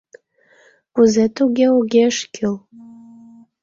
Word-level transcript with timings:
Кузе 0.93 1.25
туге 1.35 1.65
огеш 1.77 2.17
кӱл? 2.33 2.55